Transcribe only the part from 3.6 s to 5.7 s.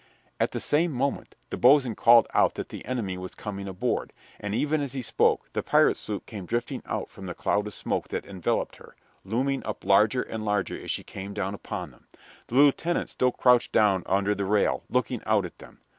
aboard, and even as he spoke the